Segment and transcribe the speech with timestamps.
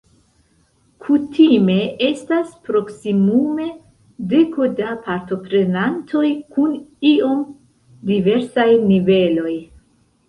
[1.07, 1.75] Kutime
[2.07, 3.67] estas proksimume
[4.33, 6.27] deko da partoprenantoj
[6.57, 6.75] kun
[7.13, 7.45] iom
[8.15, 9.59] diversaj niveloj.